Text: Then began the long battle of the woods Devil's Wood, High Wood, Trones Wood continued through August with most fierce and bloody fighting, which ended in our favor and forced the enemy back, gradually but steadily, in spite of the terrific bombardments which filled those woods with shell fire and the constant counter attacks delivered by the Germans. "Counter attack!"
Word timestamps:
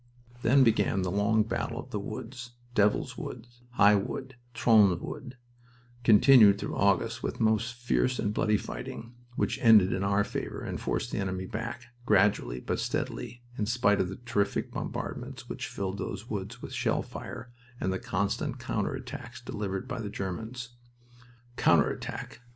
Then 0.41 0.63
began 0.63 1.03
the 1.03 1.11
long 1.11 1.43
battle 1.43 1.79
of 1.79 1.91
the 1.91 1.99
woods 1.99 2.53
Devil's 2.73 3.19
Wood, 3.19 3.45
High 3.73 3.93
Wood, 3.93 4.35
Trones 4.55 4.99
Wood 4.99 5.37
continued 6.03 6.57
through 6.57 6.75
August 6.75 7.21
with 7.21 7.39
most 7.39 7.75
fierce 7.75 8.17
and 8.17 8.33
bloody 8.33 8.57
fighting, 8.57 9.13
which 9.35 9.59
ended 9.61 9.93
in 9.93 10.03
our 10.03 10.23
favor 10.23 10.63
and 10.63 10.81
forced 10.81 11.11
the 11.11 11.19
enemy 11.19 11.45
back, 11.45 11.89
gradually 12.03 12.59
but 12.59 12.79
steadily, 12.79 13.43
in 13.59 13.67
spite 13.67 14.01
of 14.01 14.09
the 14.09 14.17
terrific 14.25 14.71
bombardments 14.71 15.47
which 15.47 15.67
filled 15.67 15.99
those 15.99 16.27
woods 16.27 16.63
with 16.63 16.73
shell 16.73 17.03
fire 17.03 17.51
and 17.79 17.93
the 17.93 17.99
constant 17.99 18.57
counter 18.57 18.95
attacks 18.95 19.39
delivered 19.39 19.87
by 19.87 20.01
the 20.01 20.09
Germans. 20.09 20.69
"Counter 21.57 21.91
attack!" 21.91 22.41